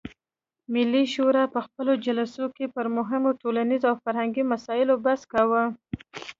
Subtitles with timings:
[0.73, 5.63] ملي شورا په خپلو جلسو کې پر مهمو ټولنیزو او فرهنګي مسایلو بحث کاوه.